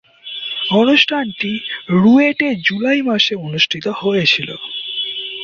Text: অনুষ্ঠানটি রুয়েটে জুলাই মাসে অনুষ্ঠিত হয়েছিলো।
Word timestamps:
অনুষ্ঠানটি 0.71 1.51
রুয়েটে 1.93 2.47
জুলাই 2.61 3.01
মাসে 3.01 3.33
অনুষ্ঠিত 3.37 3.85
হয়েছিলো। 4.01 4.55